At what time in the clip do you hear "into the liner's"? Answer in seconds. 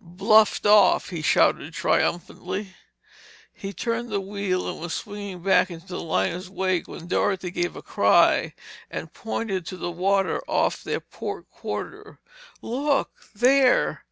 5.70-6.50